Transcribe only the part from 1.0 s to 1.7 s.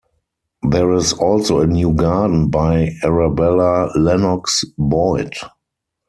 also a